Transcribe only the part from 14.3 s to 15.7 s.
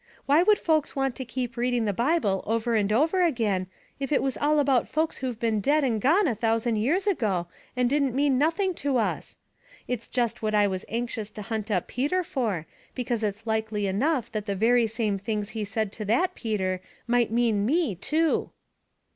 that the very same things he